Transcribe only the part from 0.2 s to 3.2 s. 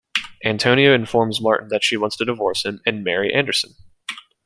Antonia informs Martin that she wants to divorce him and